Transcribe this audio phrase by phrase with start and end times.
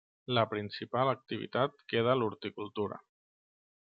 [0.35, 2.99] La principal activitat queda l'horticultura.